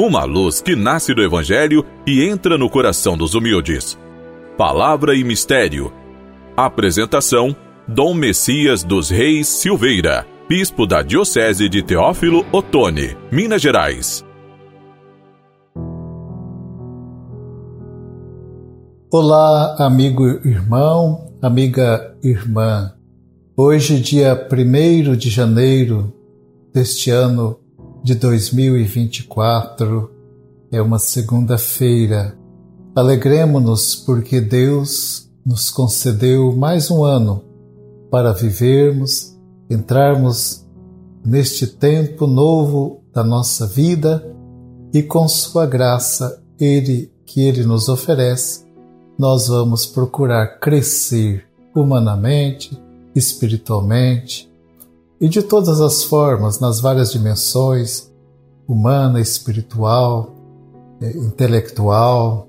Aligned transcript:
uma 0.00 0.24
luz 0.24 0.62
que 0.62 0.74
nasce 0.74 1.12
do 1.12 1.22
Evangelho 1.22 1.84
e 2.06 2.24
entra 2.24 2.56
no 2.56 2.70
coração 2.70 3.18
dos 3.18 3.34
humildes. 3.34 3.98
Palavra 4.56 5.14
e 5.14 5.22
Mistério. 5.22 5.92
Apresentação: 6.56 7.54
Dom 7.86 8.14
Messias 8.14 8.82
dos 8.82 9.10
Reis 9.10 9.46
Silveira, 9.46 10.26
Bispo 10.48 10.86
da 10.86 11.02
Diocese 11.02 11.68
de 11.68 11.82
Teófilo 11.82 12.46
Otoni, 12.50 13.14
Minas 13.30 13.60
Gerais. 13.60 14.24
Olá, 19.12 19.76
amigo 19.80 20.24
irmão, 20.46 21.30
amiga 21.42 22.16
irmã. 22.22 22.90
Hoje, 23.54 24.00
dia 24.00 24.48
1 24.50 25.16
de 25.16 25.28
janeiro 25.28 26.10
deste 26.72 27.10
ano 27.10 27.59
de 28.02 28.14
2024. 28.14 30.10
É 30.72 30.80
uma 30.80 30.98
segunda-feira. 30.98 32.36
Alegremos-nos 32.94 33.96
porque 33.96 34.40
Deus 34.40 35.30
nos 35.44 35.70
concedeu 35.70 36.54
mais 36.54 36.90
um 36.90 37.04
ano 37.04 37.44
para 38.10 38.32
vivermos, 38.32 39.36
entrarmos 39.68 40.66
neste 41.24 41.66
tempo 41.66 42.26
novo 42.26 43.02
da 43.12 43.22
nossa 43.22 43.66
vida 43.66 44.24
e 44.92 45.02
com 45.02 45.28
Sua 45.28 45.66
graça, 45.66 46.42
Ele 46.58 47.12
que 47.24 47.42
Ele 47.42 47.62
nos 47.64 47.88
oferece, 47.88 48.64
nós 49.18 49.46
vamos 49.48 49.86
procurar 49.86 50.58
crescer 50.58 51.46
humanamente, 51.74 52.76
espiritualmente, 53.14 54.49
e 55.20 55.28
de 55.28 55.42
todas 55.42 55.80
as 55.80 56.02
formas, 56.02 56.58
nas 56.58 56.80
várias 56.80 57.12
dimensões 57.12 58.10
humana, 58.66 59.20
espiritual, 59.20 60.34
é, 61.00 61.10
intelectual, 61.10 62.48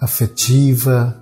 afetiva, 0.00 1.20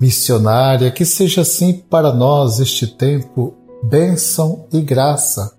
missionária, 0.00 0.90
que 0.90 1.06
seja 1.06 1.40
assim 1.40 1.72
para 1.72 2.12
nós 2.12 2.60
este 2.60 2.86
tempo 2.86 3.54
bênção 3.82 4.66
e 4.72 4.80
graça. 4.80 5.56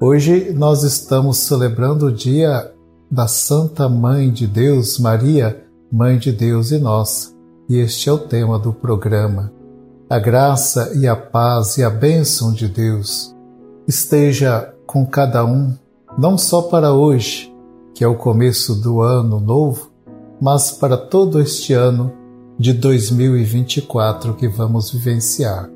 Hoje 0.00 0.52
nós 0.52 0.82
estamos 0.82 1.38
celebrando 1.38 2.06
o 2.06 2.12
dia 2.12 2.72
da 3.10 3.26
Santa 3.26 3.88
Mãe 3.88 4.30
de 4.30 4.46
Deus, 4.46 4.98
Maria, 4.98 5.62
Mãe 5.92 6.18
de 6.18 6.32
Deus 6.32 6.70
e 6.70 6.78
nossa, 6.78 7.32
e 7.68 7.76
este 7.76 8.08
é 8.08 8.12
o 8.12 8.18
tema 8.18 8.58
do 8.58 8.72
programa. 8.72 9.52
A 10.08 10.18
graça 10.18 10.92
e 10.94 11.06
a 11.06 11.16
paz 11.16 11.76
e 11.78 11.84
a 11.84 11.90
bênção 11.90 12.52
de 12.52 12.68
Deus 12.68 13.34
esteja 13.86 14.72
com 14.86 15.04
cada 15.06 15.44
um, 15.44 15.74
não 16.18 16.36
só 16.36 16.62
para 16.62 16.92
hoje, 16.92 17.52
que 17.94 18.04
é 18.04 18.08
o 18.08 18.14
começo 18.14 18.74
do 18.74 19.00
ano 19.00 19.40
novo, 19.40 19.90
mas 20.40 20.70
para 20.70 20.96
todo 20.96 21.40
este 21.40 21.72
ano 21.72 22.12
de 22.58 22.72
2024 22.72 24.34
que 24.34 24.48
vamos 24.48 24.90
vivenciar. 24.90 25.68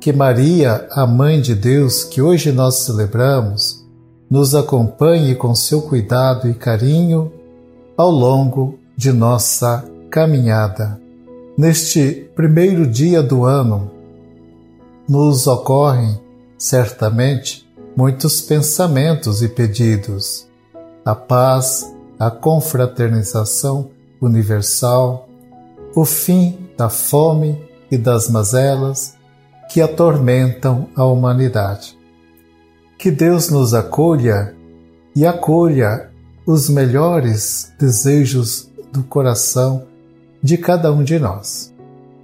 Que 0.00 0.12
Maria, 0.12 0.88
a 0.90 1.06
Mãe 1.06 1.40
de 1.40 1.54
Deus, 1.54 2.04
que 2.04 2.20
hoje 2.20 2.52
nós 2.52 2.76
celebramos, 2.76 3.86
nos 4.28 4.54
acompanhe 4.54 5.34
com 5.34 5.54
seu 5.54 5.82
cuidado 5.82 6.48
e 6.48 6.54
carinho 6.54 7.30
ao 7.96 8.10
longo 8.10 8.78
de 8.96 9.12
nossa 9.12 9.84
caminhada. 10.10 11.00
Neste 11.56 12.30
primeiro 12.34 12.86
dia 12.86 13.22
do 13.22 13.44
ano, 13.44 13.90
nos 15.08 15.46
ocorrem 15.46 16.21
certamente 16.62 17.68
muitos 17.96 18.40
pensamentos 18.40 19.42
e 19.42 19.48
pedidos. 19.48 20.46
A 21.04 21.12
paz, 21.12 21.92
a 22.16 22.30
confraternização 22.30 23.90
universal, 24.20 25.28
o 25.92 26.04
fim 26.04 26.68
da 26.78 26.88
fome 26.88 27.60
e 27.90 27.98
das 27.98 28.30
mazelas 28.30 29.16
que 29.72 29.80
atormentam 29.80 30.88
a 30.94 31.04
humanidade. 31.04 31.98
Que 32.96 33.10
Deus 33.10 33.50
nos 33.50 33.74
acolha 33.74 34.54
e 35.16 35.26
acolha 35.26 36.10
os 36.46 36.70
melhores 36.70 37.72
desejos 37.76 38.70
do 38.92 39.02
coração 39.02 39.88
de 40.40 40.56
cada 40.56 40.92
um 40.92 41.02
de 41.02 41.18
nós. 41.18 41.74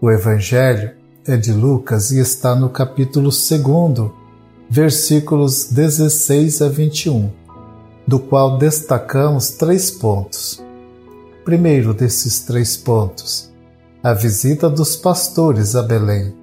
O 0.00 0.08
Evangelho 0.12 0.92
é 1.26 1.36
de 1.36 1.52
Lucas 1.52 2.12
e 2.12 2.20
está 2.20 2.54
no 2.54 2.70
capítulo 2.70 3.30
2 3.30 4.27
versículos 4.68 5.64
16 5.70 6.60
a 6.60 6.68
21, 6.68 7.30
do 8.06 8.18
qual 8.18 8.58
destacamos 8.58 9.50
três 9.50 9.90
pontos. 9.90 10.62
Primeiro 11.44 11.94
desses 11.94 12.40
três 12.40 12.76
pontos, 12.76 13.50
a 14.02 14.12
visita 14.12 14.68
dos 14.68 14.94
pastores 14.96 15.74
a 15.74 15.82
Belém. 15.82 16.34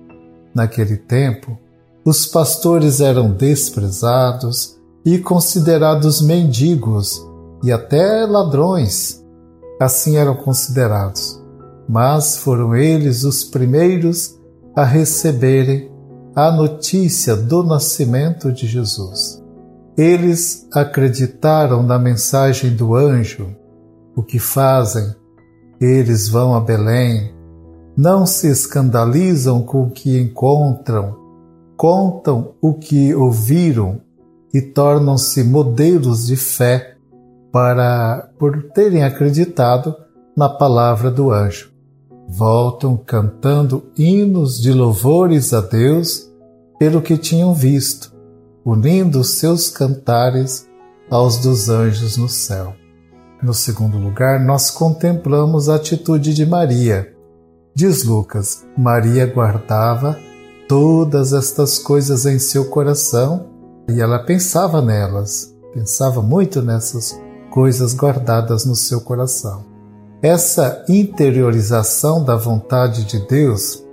Naquele 0.54 0.98
tempo, 0.98 1.58
os 2.04 2.26
pastores 2.26 3.00
eram 3.00 3.32
desprezados 3.32 4.76
e 5.06 5.20
considerados 5.20 6.22
mendigos 6.22 7.24
e 7.64 7.72
até 7.72 8.26
ladrões. 8.26 9.24
Assim 9.80 10.18
eram 10.18 10.36
considerados. 10.36 11.42
Mas 11.88 12.38
foram 12.38 12.76
eles 12.76 13.24
os 13.24 13.44
primeiros 13.44 14.36
a 14.76 14.84
receberem 14.84 15.92
a 16.36 16.52
notícia 16.52 17.34
do 17.34 17.64
nascimento 17.64 18.52
de 18.52 18.68
Jesus. 18.68 19.42
Eles 19.98 20.68
acreditaram 20.74 21.82
na 21.82 21.98
mensagem 21.98 22.76
do 22.76 22.94
anjo. 22.94 23.56
O 24.14 24.22
que 24.22 24.38
fazem? 24.38 25.16
Eles 25.80 26.28
vão 26.28 26.54
a 26.54 26.60
Belém, 26.60 27.34
não 27.96 28.26
se 28.26 28.50
escandalizam 28.50 29.62
com 29.64 29.84
o 29.84 29.90
que 29.90 30.20
encontram, 30.20 31.16
contam 31.78 32.54
o 32.62 32.74
que 32.74 33.16
ouviram 33.16 34.02
e 34.54 34.62
tornam-se 34.62 35.42
modelos 35.42 36.28
de 36.28 36.36
fé 36.36 36.98
para 37.50 38.30
por 38.38 38.64
terem 38.74 39.04
acreditado 39.04 39.96
na 40.36 40.50
palavra 40.50 41.10
do 41.10 41.32
anjo 41.32 41.75
voltam 42.28 42.98
cantando 42.98 43.84
hinos 43.98 44.60
de 44.60 44.74
louvores 44.74 45.54
a 45.54 45.62
Deus 45.62 46.30
pelo 46.80 47.02
que 47.02 47.18
tinham 47.18 47.54
visto, 47.54 48.14
unindo 48.66 49.24
seus 49.24 49.70
cantares 49.70 50.68
aos 51.10 51.38
dos 51.38 51.70
anjos 51.70 52.18
no 52.18 52.28
céu. 52.28 52.74
No 53.42 53.54
segundo 53.54 53.98
lugar, 53.98 54.44
nós 54.44 54.72
contemplamos 54.72 55.70
a 55.70 55.76
atitude 55.76 56.34
de 56.34 56.46
Maria. 56.46 57.14
Diz 57.76 58.04
Lucas: 58.04 58.66
Maria 58.78 59.26
guardava 59.26 60.18
todas 60.68 61.34
estas 61.34 61.78
coisas 61.78 62.26
em 62.26 62.40
seu 62.40 62.66
coração 62.66 63.48
e 63.90 64.02
ela 64.02 64.20
pensava 64.20 64.82
nelas, 64.82 65.54
pensava 65.74 66.22
muito 66.22 66.62
nessas 66.62 67.20
coisas 67.52 67.94
guardadas 67.94 68.66
no 68.66 68.76
seu 68.76 69.00
coração. 69.02 69.75
Essa 70.26 70.84
interiorização 70.90 72.24
da 72.24 72.36
vontade 72.36 73.06
de 73.06 73.20
Deus 73.28 73.86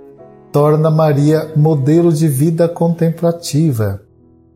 torna 0.51 0.89
Maria 0.89 1.53
modelo 1.55 2.11
de 2.11 2.27
vida 2.27 2.67
contemplativa. 2.67 4.01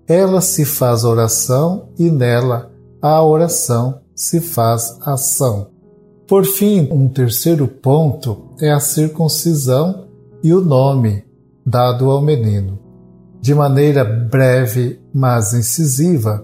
Ela 0.07 0.41
se 0.41 0.65
faz 0.65 1.03
oração 1.03 1.89
e 1.95 2.09
nela 2.09 2.71
a 2.99 3.21
oração 3.21 3.99
se 4.15 4.41
faz 4.41 4.97
ação. 5.05 5.67
Por 6.27 6.45
fim, 6.45 6.89
um 6.91 7.07
terceiro 7.07 7.67
ponto 7.67 8.55
é 8.59 8.71
a 8.71 8.79
circuncisão 8.79 10.07
e 10.43 10.55
o 10.55 10.61
nome 10.61 11.25
dado 11.63 12.09
ao 12.09 12.23
menino. 12.23 12.79
De 13.39 13.53
maneira 13.53 14.03
breve, 14.03 14.99
mas 15.13 15.53
incisiva, 15.53 16.43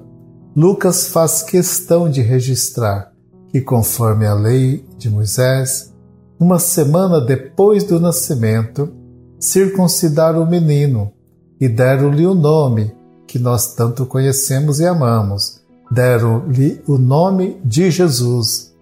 Lucas 0.56 1.08
faz 1.08 1.42
questão 1.42 2.08
de 2.08 2.22
registrar 2.22 3.13
que, 3.54 3.62
conforme 3.62 4.26
a 4.26 4.34
lei 4.34 4.84
de 4.98 5.12
Moisés, 5.12 5.94
uma 6.40 6.58
semana 6.58 7.22
depois 7.22 7.84
do 7.84 8.00
nascimento, 8.00 8.92
circuncidaram 9.40 10.42
o 10.42 10.50
menino 10.50 11.14
e 11.62 11.70
deram-lhe 11.70 12.26
o 12.26 12.34
nome 12.34 12.96
que 13.28 13.38
nós 13.38 13.76
tanto 13.76 14.08
conhecemos 14.08 14.80
e 14.80 14.88
amamos. 14.88 15.62
Deram-lhe 15.92 16.82
o 16.88 16.98
nome 16.98 17.62
de 17.64 17.92
Jesus, 17.92 18.74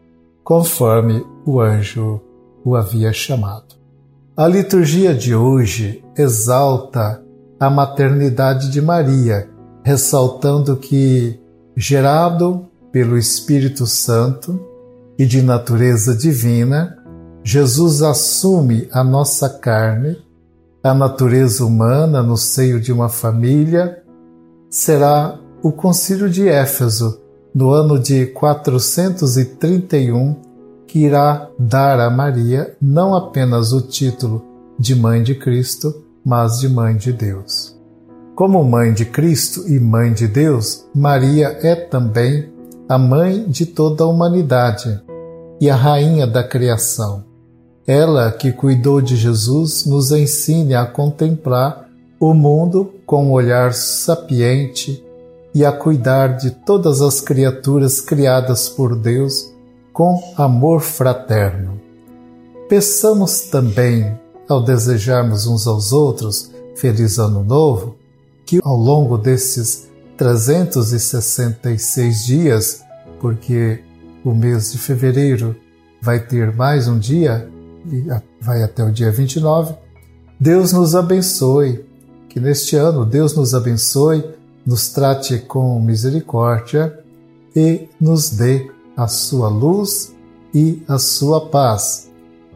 conforme 0.42 1.22
o 1.46 1.60
anjo 1.60 2.22
o 2.64 2.74
havia 2.74 3.12
chamado. 3.12 3.76
A 4.38 4.48
liturgia 4.48 5.14
de 5.14 5.36
hoje 5.36 6.02
exalta 6.18 7.22
a 7.60 7.70
maternidade 7.70 8.72
de 8.72 8.82
Maria, 8.82 9.50
ressaltando 9.84 10.78
que, 10.78 11.38
gerado 11.76 12.71
pelo 12.92 13.18
Espírito 13.18 13.88
Santo 13.88 14.60
e 15.18 15.26
de 15.26 15.42
natureza 15.42 16.16
divina, 16.16 16.98
Jesus 17.44 18.02
assume 18.02 18.88
a 18.92 19.04
nossa 19.04 19.50
carne, 19.50 20.18
a 20.84 20.94
natureza 20.94 21.66
humana 21.66 22.22
no 22.22 22.38
seio 22.38 22.80
de 22.80 22.92
uma 22.92 23.10
família, 23.10 24.04
será 24.70 25.40
o 25.62 25.72
Concílio 25.72 26.30
de 26.30 26.48
Éfeso 26.48 27.20
no 27.54 27.72
ano 27.72 28.00
de 28.00 28.28
431, 28.28 30.36
que 30.88 31.00
irá 31.00 31.50
dar 31.58 32.00
a 32.00 32.10
Maria 32.10 32.76
não 32.82 33.16
apenas 33.16 33.74
o 33.74 33.82
título 33.82 34.46
de 34.78 34.96
Mãe 34.96 35.22
de 35.22 35.36
Cristo, 35.36 36.04
mas 36.26 36.60
de 36.60 36.68
Mãe 36.68 36.96
de 36.96 37.14
Deus. 37.14 37.80
Como 38.36 38.64
Mãe 38.64 38.94
de 38.94 39.06
Cristo 39.06 39.68
e 39.68 39.80
Mãe 39.80 40.14
de 40.14 40.28
Deus, 40.28 40.86
Maria 40.96 41.60
é 41.62 41.76
também 41.76 42.50
a 42.92 42.98
Mãe 42.98 43.46
de 43.48 43.66
toda 43.66 44.04
a 44.04 44.08
humanidade 44.08 45.02
e 45.62 45.70
a 45.70 45.76
Rainha 45.78 46.28
da 46.28 46.44
criação. 46.44 47.24
Ela 47.88 48.34
que 48.34 48.52
cuidou 48.52 49.00
de 49.00 49.16
Jesus 49.16 49.86
nos 49.86 50.12
ensina 50.12 50.82
a 50.82 50.86
contemplar 50.86 51.88
o 52.20 52.34
mundo 52.34 52.92
com 53.06 53.28
um 53.28 53.32
olhar 53.32 53.74
sapiente 53.74 55.02
e 55.56 55.64
a 55.64 55.72
cuidar 55.72 56.36
de 56.36 56.52
todas 56.52 57.00
as 57.00 57.22
criaturas 57.22 58.02
criadas 58.02 58.68
por 58.68 58.94
Deus 58.94 59.50
com 59.94 60.22
amor 60.36 60.82
fraterno. 60.82 61.80
Peçamos 62.68 63.44
também, 63.44 64.20
ao 64.50 64.62
desejarmos 64.62 65.48
uns 65.48 65.66
aos 65.66 65.94
outros 65.94 66.52
Feliz 66.76 67.18
Ano 67.18 67.42
Novo, 67.42 67.96
que 68.46 68.60
ao 68.62 68.76
longo 68.76 69.18
desses 69.18 69.90
366 70.22 72.26
dias, 72.26 72.84
porque 73.20 73.84
o 74.24 74.36
mês 74.36 74.72
de 74.72 74.78
fevereiro 74.78 75.56
vai 76.00 76.20
ter 76.20 76.56
mais 76.56 76.88
um 76.88 77.00
dia, 77.00 77.50
vai 78.40 78.62
até 78.62 78.84
o 78.84 78.92
dia 78.92 79.12
29, 79.12 79.74
Deus 80.40 80.74
nos 80.74 80.96
abençoe, 80.96 81.84
que 82.30 82.40
neste 82.40 82.76
ano 82.76 83.04
Deus 83.04 83.36
nos 83.36 83.56
abençoe 83.56 84.24
nos 84.64 84.90
trate 84.90 85.40
com 85.40 85.80
misericórdia 85.80 87.00
e 87.56 87.90
nos 88.00 88.30
dê 88.30 88.70
a 88.96 89.08
sua 89.08 89.50
luz 89.50 90.14
e 90.54 90.84
a 90.88 91.00
sua 91.00 91.50
paz. 91.50 92.12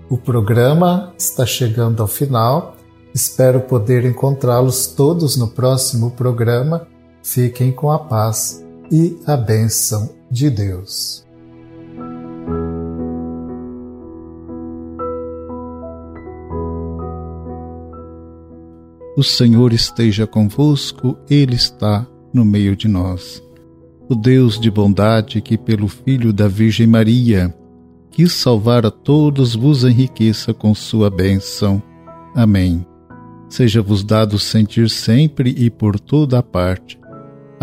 O 0.07 0.19
programa 0.19 1.15
está 1.17 1.47
chegando 1.47 2.03
ao 2.03 2.07
final. 2.07 2.75
Espero 3.11 3.61
poder 3.61 4.05
encontrá-los 4.05 4.85
todos 4.85 5.35
no 5.35 5.47
próximo 5.47 6.11
programa. 6.11 6.87
Fiquem 7.27 7.71
com 7.71 7.89
a 7.89 7.97
paz 7.97 8.63
e 8.91 9.17
a 9.25 9.35
bênção 9.35 10.15
de 10.29 10.47
Deus. 10.47 11.25
O 19.17 19.23
Senhor 19.23 19.73
esteja 19.73 20.27
convosco, 20.27 21.17
Ele 21.27 21.55
está 21.55 22.05
no 22.31 22.45
meio 22.45 22.75
de 22.75 22.87
nós. 22.87 23.41
O 24.07 24.13
Deus 24.13 24.59
de 24.59 24.69
bondade, 24.69 25.41
que 25.41 25.57
pelo 25.57 25.87
Filho 25.87 26.31
da 26.31 26.47
Virgem 26.47 26.85
Maria 26.85 27.51
quis 28.11 28.33
salvar 28.33 28.85
a 28.85 28.91
todos, 28.91 29.55
vos 29.55 29.83
enriqueça 29.83 30.53
com 30.53 30.75
sua 30.75 31.09
bênção. 31.09 31.81
Amém. 32.35 32.85
Seja-vos 33.49 34.03
dado 34.03 34.37
sentir 34.37 34.91
sempre 34.91 35.49
e 35.57 35.71
por 35.71 35.99
toda 35.99 36.37
a 36.37 36.43
parte 36.43 37.03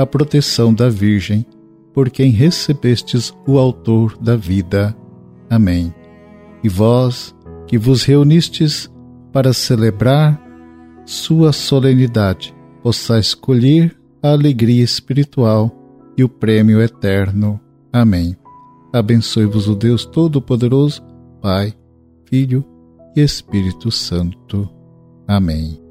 a 0.03 0.07
proteção 0.07 0.75
da 0.75 0.89
Virgem, 0.89 1.47
por 1.95 2.11
quem 2.11 2.31
recebestes 2.31 3.33
o 3.47 3.59
Autor 3.59 4.17
da 4.19 4.35
vida. 4.35 4.97
Amém. 5.49 5.95
E 6.63 6.69
vós, 6.69 7.35
que 7.67 7.79
vos 7.79 8.03
reunistes 8.05 8.91
para 9.33 9.53
celebrar 9.53 10.41
sua 11.05 11.53
solenidade, 11.53 12.55
possa 12.83 13.19
escolher 13.19 13.97
a 14.23 14.31
alegria 14.33 14.83
espiritual 14.83 15.71
e 16.17 16.25
o 16.25 16.29
prêmio 16.29 16.81
eterno. 16.81 17.61
Amém. 17.93 18.37
Abençoe-vos 18.93 19.69
o 19.69 19.75
Deus 19.75 20.05
Todo-Poderoso, 20.05 21.03
Pai, 21.41 21.73
Filho 22.27 22.65
e 23.17 23.21
Espírito 23.21 23.91
Santo. 23.91 24.69
Amém. 25.27 25.82